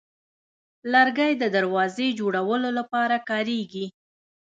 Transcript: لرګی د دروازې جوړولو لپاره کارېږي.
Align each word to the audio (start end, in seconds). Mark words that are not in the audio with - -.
لرګی 0.93 1.31
د 1.37 1.43
دروازې 1.55 2.07
جوړولو 2.19 2.69
لپاره 2.79 3.15
کارېږي. 3.29 3.85